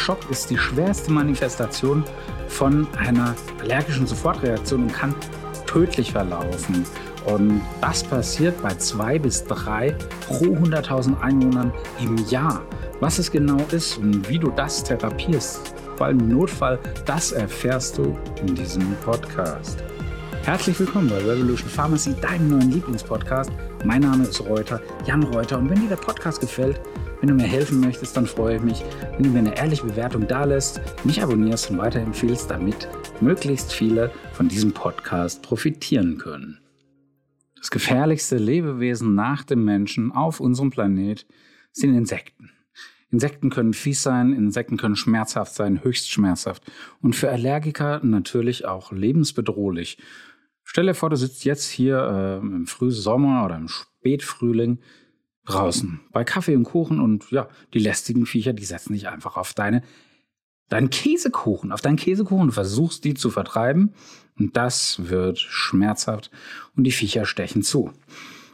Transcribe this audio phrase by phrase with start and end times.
[0.00, 2.02] Schock ist die schwerste Manifestation
[2.48, 5.14] von einer allergischen Sofortreaktion und kann
[5.66, 6.86] tödlich verlaufen.
[7.26, 9.94] Und das passiert bei zwei bis drei
[10.26, 12.62] pro 100.000 Einwohnern im Jahr.
[13.00, 17.98] Was es genau ist und wie du das therapierst, vor allem im Notfall, das erfährst
[17.98, 19.84] du in diesem Podcast.
[20.44, 23.50] Herzlich willkommen bei Revolution Pharmacy, deinem neuen Lieblingspodcast.
[23.84, 25.58] Mein Name ist Reuter, Jan Reuter.
[25.58, 26.80] Und wenn dir der Podcast gefällt,
[27.20, 28.82] wenn du mir helfen möchtest, dann freue ich mich,
[29.14, 32.88] wenn du mir eine ehrliche Bewertung dalässt, mich abonnierst und weiterempfiehlst, damit
[33.20, 36.58] möglichst viele von diesem Podcast profitieren können.
[37.56, 41.26] Das gefährlichste Lebewesen nach dem Menschen auf unserem Planet
[41.72, 42.50] sind Insekten.
[43.10, 46.62] Insekten können fies sein, Insekten können schmerzhaft sein, höchst schmerzhaft
[47.02, 49.98] und für Allergiker natürlich auch lebensbedrohlich.
[50.64, 54.78] Stell dir vor, du sitzt jetzt hier äh, im Frühsommer oder im Spätfrühling
[55.46, 59.54] draußen bei Kaffee und Kuchen und ja, die lästigen Viecher, die setzen dich einfach auf
[59.54, 59.82] deine
[60.68, 62.46] deinen Käsekuchen, auf deinen Käsekuchen.
[62.46, 63.92] Du versuchst die zu vertreiben
[64.38, 66.30] und das wird schmerzhaft
[66.76, 67.90] und die Viecher stechen zu.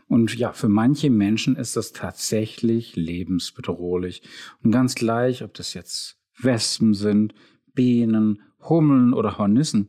[0.08, 4.22] Und ja, für manche Menschen ist das tatsächlich lebensbedrohlich.
[4.62, 7.34] Und ganz gleich, ob das jetzt Wespen sind,
[7.74, 9.88] Bienen, Hummeln oder Hornissen,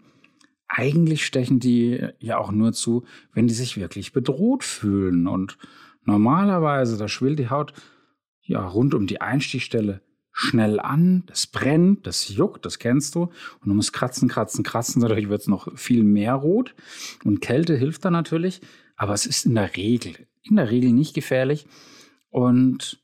[0.68, 5.28] eigentlich stechen die ja auch nur zu, wenn die sich wirklich bedroht fühlen.
[5.28, 5.58] Und
[6.08, 7.74] Normalerweise, da schwillt die Haut
[8.42, 13.24] ja rund um die Einstichstelle schnell an, das brennt, das juckt, das kennst du.
[13.24, 16.76] Und du musst kratzen, kratzen, kratzen, dadurch wird es noch viel mehr rot.
[17.26, 18.62] Und Kälte hilft da natürlich,
[18.96, 20.14] aber es ist in der Regel,
[20.44, 21.68] in der Regel nicht gefährlich.
[22.30, 23.02] Und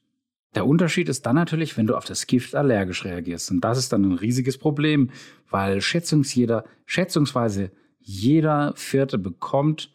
[0.55, 3.51] der Unterschied ist dann natürlich, wenn du auf das Gift allergisch reagierst.
[3.51, 5.09] Und das ist dann ein riesiges Problem,
[5.49, 9.93] weil schätzungs jeder, schätzungsweise jeder Vierte bekommt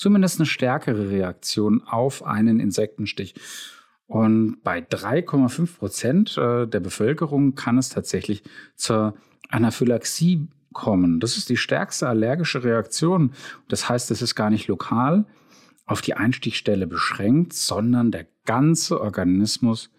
[0.00, 3.34] zumindest eine stärkere Reaktion auf einen Insektenstich.
[4.06, 8.42] Und bei 3,5 Prozent äh, der Bevölkerung kann es tatsächlich
[8.76, 9.14] zur
[9.50, 11.20] Anaphylaxie kommen.
[11.20, 13.34] Das ist die stärkste allergische Reaktion.
[13.68, 15.26] Das heißt, es ist gar nicht lokal
[15.84, 19.90] auf die Einstichstelle beschränkt, sondern der ganze Organismus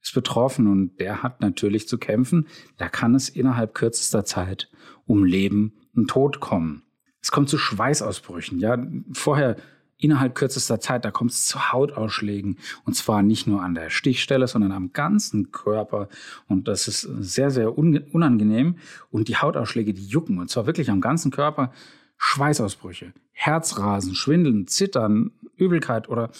[0.00, 2.46] ist betroffen und der hat natürlich zu kämpfen.
[2.76, 4.70] Da kann es innerhalb kürzester Zeit
[5.04, 6.84] um Leben und Tod kommen.
[7.20, 8.58] Es kommt zu Schweißausbrüchen.
[8.58, 8.78] Ja,
[9.12, 9.56] vorher
[9.98, 12.58] innerhalb kürzester Zeit, da kommt es zu Hautausschlägen.
[12.84, 16.08] Und zwar nicht nur an der Stichstelle, sondern am ganzen Körper.
[16.46, 18.76] Und das ist sehr, sehr unangenehm.
[19.10, 20.38] Und die Hautausschläge, die jucken.
[20.38, 21.72] Und zwar wirklich am ganzen Körper.
[22.16, 26.30] Schweißausbrüche, Herzrasen, Schwindeln, Zittern, Übelkeit oder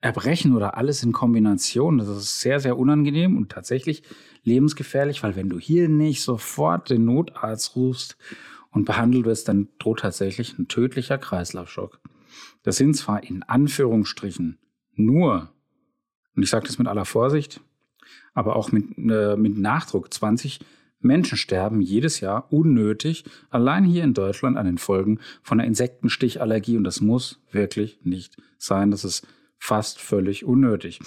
[0.00, 1.98] Erbrechen oder alles in Kombination.
[1.98, 4.02] Das ist sehr, sehr unangenehm und tatsächlich
[4.42, 8.16] lebensgefährlich, weil wenn du hier nicht sofort den Notarzt rufst
[8.72, 12.00] und behandelt wirst, dann droht tatsächlich ein tödlicher Kreislaufschock.
[12.62, 14.58] Das sind zwar in Anführungsstrichen
[14.94, 15.52] nur,
[16.34, 17.60] und ich sage das mit aller Vorsicht,
[18.34, 20.60] aber auch mit, äh, mit Nachdruck, 20
[21.00, 26.76] Menschen sterben jedes Jahr unnötig, allein hier in Deutschland an den Folgen von einer Insektenstichallergie.
[26.76, 28.90] Und das muss wirklich nicht sein.
[28.90, 29.26] Das ist
[29.58, 31.00] fast völlig unnötig.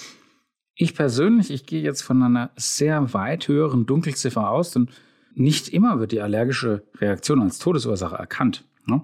[0.75, 4.89] Ich persönlich, ich gehe jetzt von einer sehr weit höheren Dunkelziffer aus, denn
[5.35, 8.65] nicht immer wird die allergische Reaktion als Todesursache erkannt.
[8.85, 9.01] Ne?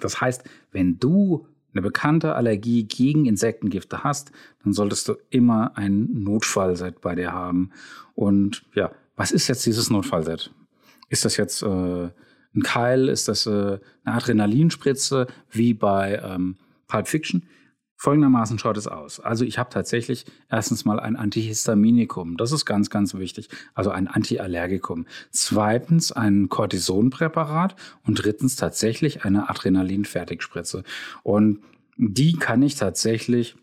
[0.00, 4.32] Das heißt, wenn du eine bekannte Allergie gegen Insektengifte hast,
[4.64, 7.70] dann solltest du immer ein Notfallset bei dir haben.
[8.14, 10.50] Und ja, was ist jetzt dieses Notfallset?
[11.08, 13.08] Ist das jetzt äh, ein Keil?
[13.08, 16.56] Ist das äh, eine Adrenalinspritze wie bei ähm,
[16.88, 17.42] Pulp Fiction?
[17.98, 19.20] Folgendermaßen schaut es aus.
[19.20, 22.36] Also ich habe tatsächlich erstens mal ein Antihistaminikum.
[22.36, 23.48] Das ist ganz, ganz wichtig.
[23.74, 25.06] Also ein Antiallergikum.
[25.30, 27.74] Zweitens ein Cortisonpräparat
[28.04, 30.84] und drittens tatsächlich eine Adrenalin-Fertigspritze.
[31.22, 31.60] Und
[31.96, 33.56] die kann ich tatsächlich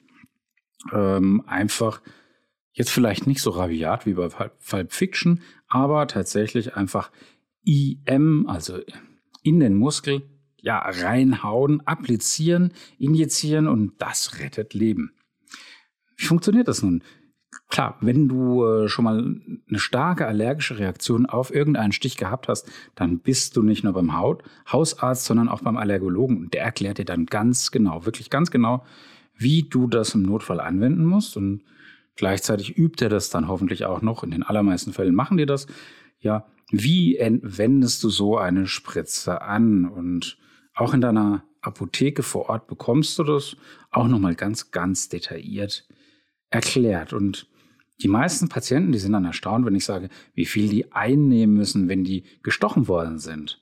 [0.92, 2.02] ähm, einfach
[2.72, 7.12] jetzt vielleicht nicht so rabiat wie bei Pulp Fiction, aber tatsächlich einfach
[7.64, 8.80] IM, also
[9.44, 10.24] in den Muskel
[10.64, 15.12] ja, reinhauen, applizieren, injizieren und das rettet Leben.
[16.16, 17.04] Wie funktioniert das nun?
[17.68, 22.72] Klar, wenn du äh, schon mal eine starke allergische Reaktion auf irgendeinen Stich gehabt hast,
[22.96, 26.38] dann bist du nicht nur beim Haut Hausarzt, sondern auch beim Allergologen.
[26.38, 28.86] Und der erklärt dir dann ganz genau, wirklich ganz genau,
[29.36, 31.36] wie du das im Notfall anwenden musst.
[31.36, 31.64] Und
[32.16, 34.24] gleichzeitig übt er das dann hoffentlich auch noch.
[34.24, 35.68] In den allermeisten Fällen machen die das.
[36.20, 39.86] Ja, wie wendest du so eine Spritze an?
[39.86, 40.38] Und
[40.76, 43.56] auch in deiner Apotheke vor Ort bekommst du das
[43.92, 45.88] auch nochmal ganz, ganz detailliert
[46.50, 47.14] erklärt.
[47.14, 47.48] Und
[48.02, 51.90] die meisten Patienten, die sind dann erstaunt, wenn ich sage, wie viel die einnehmen müssen,
[51.90, 53.62] wenn die gestochen worden sind.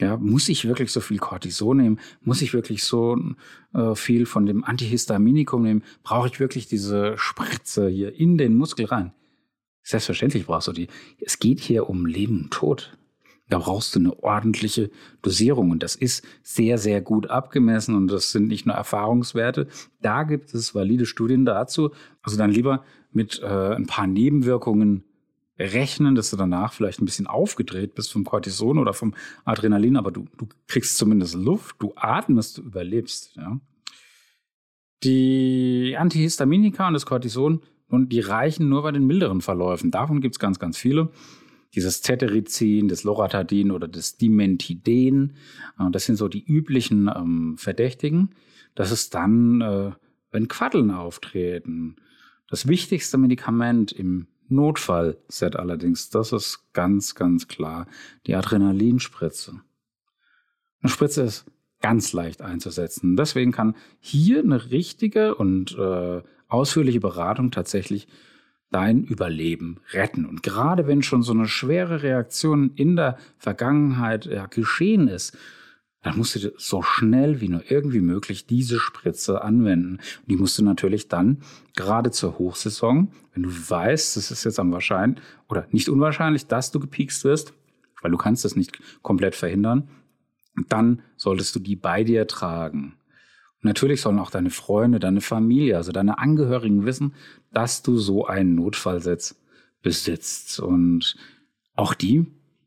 [0.00, 2.00] Ja, muss ich wirklich so viel Cortison nehmen?
[2.20, 3.16] Muss ich wirklich so
[3.74, 5.84] äh, viel von dem Antihistaminikum nehmen?
[6.02, 9.12] Brauche ich wirklich diese Spritze hier in den Muskel rein?
[9.82, 10.88] Selbstverständlich brauchst du die.
[11.20, 12.96] Es geht hier um Leben und Tod.
[13.48, 18.32] Da brauchst du eine ordentliche Dosierung und das ist sehr, sehr gut abgemessen und das
[18.32, 19.68] sind nicht nur Erfahrungswerte.
[20.00, 21.90] Da gibt es valide Studien dazu.
[22.22, 25.04] Also dann lieber mit äh, ein paar Nebenwirkungen
[25.58, 29.14] rechnen, dass du danach vielleicht ein bisschen aufgedreht bist vom Cortison oder vom
[29.44, 33.36] Adrenalin, aber du, du kriegst zumindest Luft, du atmest, du überlebst.
[33.36, 33.60] Ja.
[35.04, 39.90] Die Antihistaminika und das Cortison, und die reichen nur bei den milderen Verläufen.
[39.90, 41.10] Davon gibt es ganz, ganz viele
[41.74, 45.36] dieses Cetirizin, das Loratadin oder das Dimentiden.
[45.78, 48.30] Äh, das sind so die üblichen ähm, Verdächtigen.
[48.74, 49.92] Das ist dann, äh,
[50.30, 51.96] wenn Quaddeln auftreten.
[52.48, 57.86] Das wichtigste Medikament im Notfallset allerdings, das ist ganz, ganz klar
[58.26, 59.60] die Adrenalinspritze.
[60.80, 61.46] Eine Spritze ist
[61.80, 63.16] ganz leicht einzusetzen.
[63.16, 68.06] Deswegen kann hier eine richtige und äh, ausführliche Beratung tatsächlich
[68.70, 70.26] dein Überleben retten.
[70.26, 75.36] Und gerade wenn schon so eine schwere Reaktion in der Vergangenheit ja, geschehen ist,
[76.04, 79.96] dann musst du so schnell wie nur irgendwie möglich diese Spritze anwenden.
[79.96, 81.38] Und die musst du natürlich dann
[81.74, 86.70] gerade zur Hochsaison, wenn du weißt, das ist jetzt am wahrscheinlich oder nicht unwahrscheinlich, dass
[86.70, 87.54] du gepiekst wirst,
[88.02, 89.88] weil du kannst das nicht komplett verhindern,
[90.68, 92.94] dann solltest du die bei dir tragen.
[93.64, 97.14] Natürlich sollen auch deine Freunde, deine Familie, also deine Angehörigen wissen,
[97.50, 99.36] dass du so einen Notfallsitz
[99.82, 100.60] besitzt.
[100.60, 101.16] Und
[101.74, 102.26] auch die,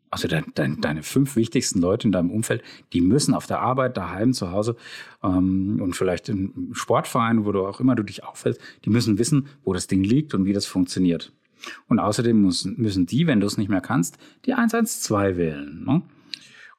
[0.09, 2.63] also de, de, deine fünf wichtigsten Leute in deinem Umfeld,
[2.93, 4.75] die müssen auf der Arbeit, daheim, zu Hause
[5.23, 9.49] ähm, und vielleicht im Sportverein, wo du auch immer du dich aufhältst, die müssen wissen,
[9.63, 11.31] wo das Ding liegt und wie das funktioniert.
[11.87, 15.83] Und außerdem müssen, müssen die, wenn du es nicht mehr kannst, die 112 wählen.
[15.85, 16.01] Ne?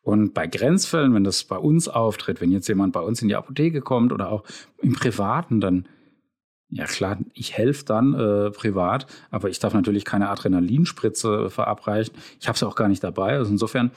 [0.08, 3.37] Und bei Grenzfällen, wenn das bei uns auftritt, wenn jetzt jemand bei uns in die
[3.37, 4.43] Apotheke kommt oder auch
[4.81, 5.87] im Privaten, dann,
[6.70, 12.14] ja klar, ich helfe dann äh, privat, aber ich darf natürlich keine Adrenalinspritze verabreichen.
[12.40, 13.37] Ich habe sie auch gar nicht dabei.
[13.37, 13.90] Also insofern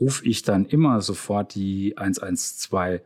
[0.00, 3.00] rufe ich dann immer sofort die 112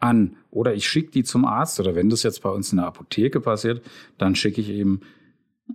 [0.00, 2.86] an oder ich schicke die zum Arzt oder wenn das jetzt bei uns in der
[2.86, 3.80] Apotheke passiert,
[4.18, 5.02] dann schicke ich eben,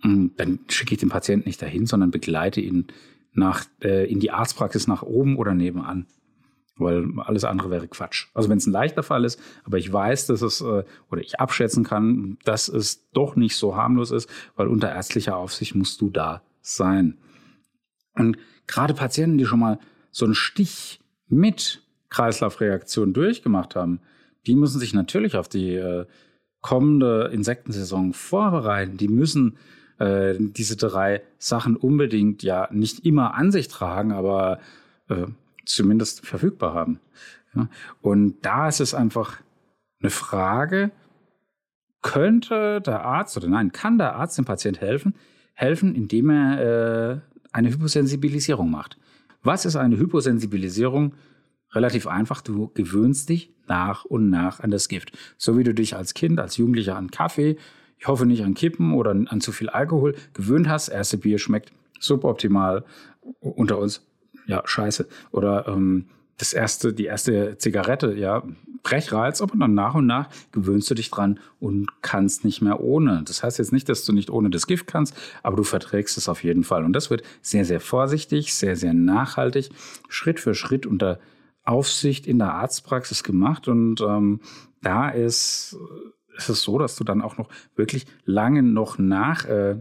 [0.02, 2.88] hm, dann schicke ich den Patienten nicht dahin, sondern begleite ihn
[3.36, 6.08] nach, äh, in die Arztpraxis nach oben oder nebenan.
[6.78, 8.28] Weil alles andere wäre Quatsch.
[8.34, 11.40] Also wenn es ein leichter Fall ist, aber ich weiß, dass es äh, oder ich
[11.40, 16.10] abschätzen kann, dass es doch nicht so harmlos ist, weil unter ärztlicher Aufsicht musst du
[16.10, 17.18] da sein.
[18.14, 18.38] Und
[18.68, 19.80] gerade Patienten, die schon mal
[20.12, 24.00] so einen Stich mit Kreislaufreaktion durchgemacht haben,
[24.48, 26.06] die müssen sich natürlich auf die äh,
[26.62, 28.98] kommende Insektensaison vorbereiten.
[28.98, 29.58] Die müssen
[30.00, 34.60] äh, diese drei Sachen unbedingt ja nicht immer an sich tragen, aber
[35.10, 35.28] äh,
[35.66, 37.00] zumindest verfügbar haben.
[37.56, 37.68] Ja?
[38.02, 39.42] Und da ist es einfach
[40.02, 40.92] eine Frage,
[42.02, 45.16] könnte der Arzt oder nein, kann der Arzt dem Patient helfen,
[45.54, 47.20] helfen, indem er äh,
[47.52, 48.98] eine Hyposensibilisierung macht.
[49.42, 51.14] Was ist eine Hyposensibilisierung?
[51.72, 55.18] Relativ einfach, du gewöhnst dich nach und nach an das Gift.
[55.38, 57.58] So wie du dich als Kind, als Jugendlicher an Kaffee
[57.98, 61.72] ich hoffe nicht an Kippen oder an zu viel Alkohol, gewöhnt hast, erste Bier schmeckt
[62.00, 62.84] suboptimal
[63.40, 64.06] unter uns,
[64.48, 65.08] ja, scheiße.
[65.32, 66.06] Oder ähm,
[66.38, 68.44] das erste, die erste Zigarette, ja,
[68.84, 73.24] Brechreiz, aber dann nach und nach gewöhnst du dich dran und kannst nicht mehr ohne.
[73.26, 76.30] Das heißt jetzt nicht, dass du nicht ohne das Gift kannst, aber du verträgst es
[76.30, 76.86] auf jeden Fall.
[76.86, 79.70] Und das wird sehr, sehr vorsichtig, sehr, sehr nachhaltig,
[80.08, 81.20] Schritt für Schritt unter
[81.64, 83.68] Aufsicht in der Arztpraxis gemacht.
[83.68, 84.40] Und ähm,
[84.84, 85.76] da ist
[86.36, 89.78] ist es so, dass du dann auch noch wirklich lange noch nach äh,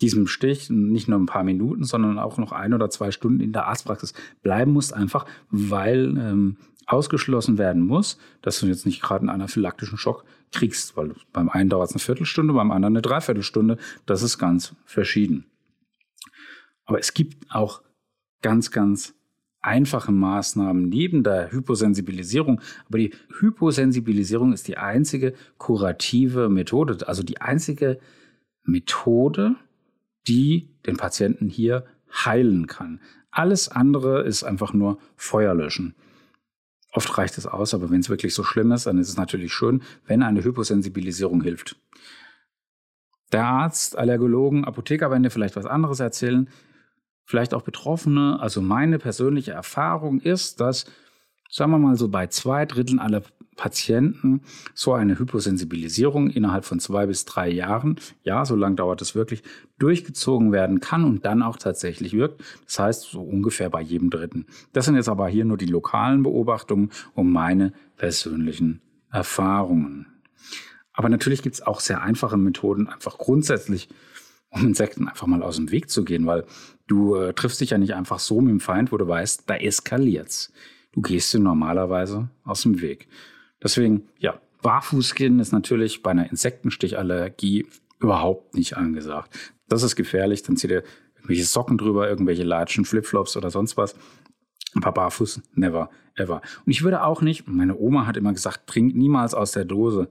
[0.00, 3.52] diesem Stich, nicht nur ein paar Minuten, sondern auch noch ein oder zwei Stunden in
[3.52, 6.56] der Arztpraxis bleiben musst, einfach weil ähm,
[6.86, 11.68] ausgeschlossen werden muss, dass du jetzt nicht gerade einen anaphylaktischen Schock kriegst, weil beim einen
[11.68, 13.76] dauert es eine Viertelstunde, beim anderen eine Dreiviertelstunde.
[14.06, 15.46] Das ist ganz verschieden.
[16.84, 17.82] Aber es gibt auch
[18.42, 19.14] ganz, ganz
[19.62, 22.60] einfache Maßnahmen neben der Hyposensibilisierung.
[22.88, 27.98] Aber die Hyposensibilisierung ist die einzige kurative Methode, also die einzige
[28.64, 29.56] Methode,
[30.28, 33.00] die den Patienten hier heilen kann.
[33.30, 35.94] Alles andere ist einfach nur Feuerlöschen.
[36.92, 39.52] Oft reicht es aus, aber wenn es wirklich so schlimm ist, dann ist es natürlich
[39.52, 41.76] schön, wenn eine Hyposensibilisierung hilft.
[43.30, 46.48] Der Arzt, Allergologen, Apotheker werden dir vielleicht was anderes erzählen
[47.24, 48.38] vielleicht auch Betroffene.
[48.40, 50.86] Also meine persönliche Erfahrung ist, dass,
[51.48, 53.22] sagen wir mal so, bei zwei Dritteln aller
[53.60, 54.40] Patienten
[54.74, 59.42] so eine Hyposensibilisierung innerhalb von zwei bis drei Jahren, ja, so lange dauert es wirklich,
[59.78, 62.42] durchgezogen werden kann und dann auch tatsächlich wirkt.
[62.64, 64.46] Das heißt, so ungefähr bei jedem Dritten.
[64.72, 70.06] Das sind jetzt aber hier nur die lokalen Beobachtungen und meine persönlichen Erfahrungen.
[70.94, 73.90] Aber natürlich gibt es auch sehr einfache Methoden, einfach grundsätzlich
[74.50, 76.44] um Insekten einfach mal aus dem Weg zu gehen, weil
[76.90, 79.56] du äh, triffst dich ja nicht einfach so mit dem Feind, wo du weißt, da
[79.56, 80.52] eskaliert's.
[80.92, 83.06] Du gehst dir normalerweise aus dem Weg.
[83.62, 87.66] Deswegen, ja, Barfußgehen ist natürlich bei einer Insektenstichallergie
[88.00, 89.54] überhaupt nicht angesagt.
[89.68, 90.82] Das ist gefährlich, dann zieh dir
[91.14, 93.94] irgendwelche Socken drüber, irgendwelche Latschen, Flipflops oder sonst was.
[94.74, 96.42] Aber barfuß, never, ever.
[96.66, 100.08] Und ich würde auch nicht, meine Oma hat immer gesagt, trink niemals aus der Dose.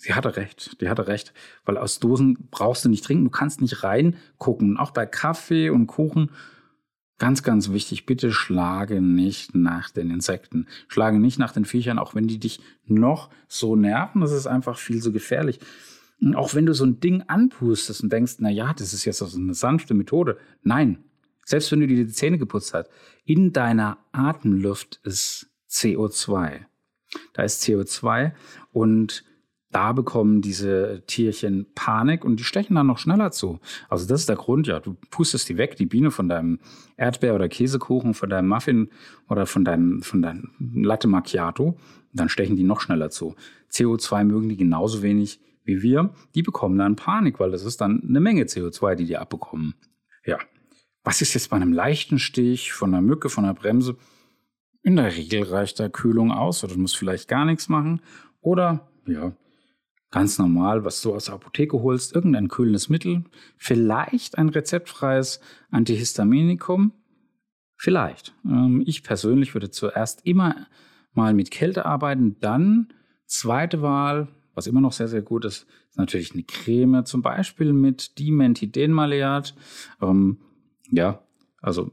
[0.00, 3.60] Sie hatte recht, die hatte recht, weil aus Dosen brauchst du nicht trinken, du kannst
[3.60, 4.78] nicht reingucken.
[4.78, 6.30] Auch bei Kaffee und Kuchen,
[7.18, 10.66] ganz, ganz wichtig, bitte schlage nicht nach den Insekten.
[10.88, 14.78] Schlage nicht nach den Viechern, auch wenn die dich noch so nerven, das ist einfach
[14.78, 15.60] viel zu gefährlich.
[16.20, 19.18] Und auch wenn du so ein Ding anpustest und denkst, na ja, das ist jetzt
[19.18, 20.38] so eine sanfte Methode.
[20.62, 21.04] Nein,
[21.44, 22.90] selbst wenn du dir die Zähne geputzt hast,
[23.24, 26.60] in deiner Atemluft ist CO2.
[27.34, 28.32] Da ist CO2
[28.72, 29.24] und
[29.72, 33.60] da bekommen diese Tierchen Panik und die stechen dann noch schneller zu.
[33.88, 36.58] Also das ist der Grund, ja, du pustest die weg, die Biene von deinem
[36.96, 38.90] Erdbeer- oder Käsekuchen, von deinem Muffin
[39.28, 41.76] oder von deinem, von deinem Latte Macchiato,
[42.12, 43.36] dann stechen die noch schneller zu.
[43.70, 48.02] CO2 mögen die genauso wenig wie wir, die bekommen dann Panik, weil das ist dann
[48.08, 49.74] eine Menge CO2, die die abbekommen.
[50.24, 50.38] Ja,
[51.04, 53.96] was ist jetzt bei einem leichten Stich von einer Mücke, von einer Bremse?
[54.82, 58.00] In der Regel reicht da Kühlung aus oder du musst vielleicht gar nichts machen.
[58.40, 59.32] Oder, ja,
[60.10, 63.24] ganz normal, was du aus der Apotheke holst, irgendein kühlendes Mittel,
[63.56, 65.40] vielleicht ein rezeptfreies
[65.70, 66.92] Antihistaminikum.
[67.76, 68.34] Vielleicht.
[68.44, 70.66] Ähm, ich persönlich würde zuerst immer
[71.12, 72.92] mal mit Kälte arbeiten, dann
[73.26, 77.72] zweite Wahl, was immer noch sehr, sehr gut ist, ist natürlich eine Creme, zum Beispiel
[77.72, 79.54] mit Dimentidenmaleat.
[80.02, 80.38] Ähm,
[80.90, 81.22] ja,
[81.62, 81.90] also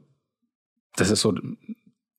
[0.96, 1.34] das ist so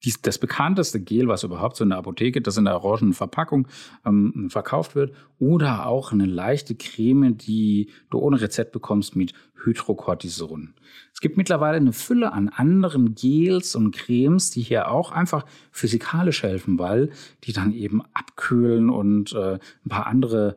[0.04, 3.66] dies, das bekannteste Gel, was überhaupt so in der Apotheke, das in der orangenen Verpackung
[4.06, 5.14] ähm, verkauft wird.
[5.38, 9.32] Oder auch eine leichte Creme, die du ohne Rezept bekommst mit
[9.64, 10.74] Hydrocortison.
[11.12, 16.42] Es gibt mittlerweile eine Fülle an anderen Gels und Cremes, die hier auch einfach physikalisch
[16.42, 17.10] helfen, weil
[17.44, 20.56] die dann eben abkühlen und äh, ein paar andere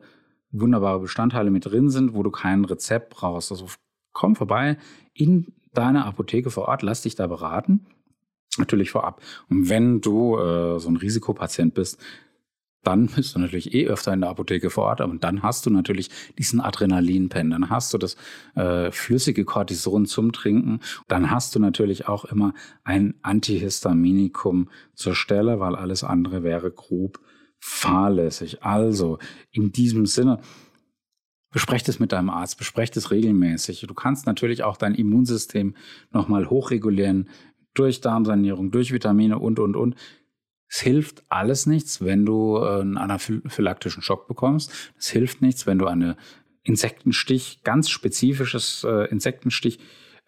[0.52, 3.50] wunderbare Bestandteile mit drin sind, wo du kein Rezept brauchst.
[3.50, 3.66] Also
[4.12, 4.76] komm vorbei
[5.14, 7.86] in deine Apotheke vor Ort, lass dich da beraten.
[8.58, 9.22] Natürlich vorab.
[9.48, 11.98] Und wenn du äh, so ein Risikopatient bist,
[12.82, 15.70] dann bist du natürlich eh öfter in der Apotheke vor Ort, aber dann hast du
[15.70, 18.16] natürlich diesen Adrenalinpen, dann hast du das
[18.54, 22.52] äh, flüssige Cortison zum Trinken, dann hast du natürlich auch immer
[22.84, 27.20] ein Antihistaminikum zur Stelle, weil alles andere wäre grob
[27.58, 28.62] fahrlässig.
[28.64, 29.18] Also
[29.52, 30.40] in diesem Sinne,
[31.52, 33.84] Besprecht es mit deinem Arzt, besprecht es regelmäßig.
[33.86, 35.76] Du kannst natürlich auch dein Immunsystem
[36.10, 37.28] nochmal hochregulieren
[37.74, 39.96] durch Darmsanierung, durch Vitamine und, und, und.
[40.68, 44.72] Es hilft alles nichts, wenn du äh, einen anaphylaktischen Schock bekommst.
[44.98, 46.16] Es hilft nichts, wenn du eine
[46.62, 49.78] Insektenstich, ganz spezifisches äh, Insektenstich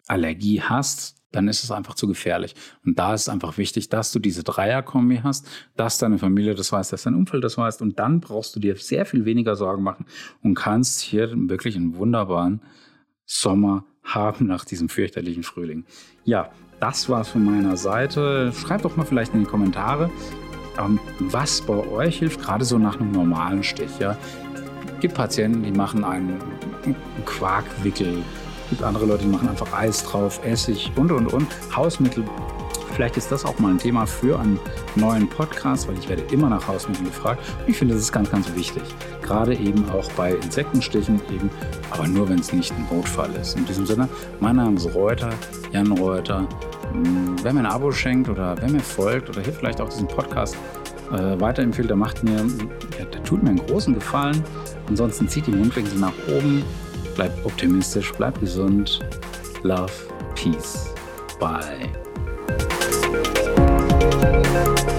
[0.07, 2.55] Allergie hast, dann ist es einfach zu gefährlich.
[2.85, 6.71] Und da ist es einfach wichtig, dass du diese Dreierkombi hast, dass deine Familie das
[6.71, 7.81] weiß, dass dein Umfeld das weiß.
[7.81, 10.05] Und dann brauchst du dir sehr viel weniger Sorgen machen
[10.41, 12.61] und kannst hier wirklich einen wunderbaren
[13.25, 15.83] Sommer haben nach diesem fürchterlichen Frühling.
[16.23, 18.51] Ja, das war's von meiner Seite.
[18.53, 20.09] Schreibt doch mal vielleicht in die Kommentare,
[20.79, 23.99] ähm, was bei euch hilft, gerade so nach einem normalen Stich.
[23.99, 24.17] Ja.
[24.95, 26.39] Es gibt Patienten, die machen einen
[27.25, 28.23] Quarkwickel
[28.69, 31.47] gibt andere Leute, die machen einfach Eis drauf, Essig und, und, und.
[31.75, 32.23] Hausmittel.
[32.95, 34.57] Vielleicht ist das auch mal ein Thema für einen
[34.95, 37.41] neuen Podcast, weil ich werde immer nach Hausmitteln gefragt.
[37.59, 38.83] Und ich finde, das ist ganz, ganz wichtig.
[39.21, 41.49] Gerade eben auch bei Insektenstichen eben,
[41.91, 43.57] aber nur, wenn es nicht ein Notfall ist.
[43.57, 44.07] In diesem Sinne,
[44.39, 45.31] mein Name ist Reuter,
[45.73, 46.47] Jan Reuter.
[46.93, 50.07] Hm, wer mir ein Abo schenkt oder wer mir folgt oder hier vielleicht auch diesen
[50.07, 50.55] Podcast
[51.11, 52.45] äh, weiterempfiehlt, der macht mir,
[52.97, 54.41] ja, der tut mir einen großen Gefallen.
[54.87, 56.63] Ansonsten zieht die Mundwinkel nach oben,
[57.15, 59.01] bleib optimistisch, bleib gesund.
[59.63, 59.91] Love,
[60.35, 60.93] Peace.
[61.41, 61.89] Bye.
[64.25, 64.94] Thank you.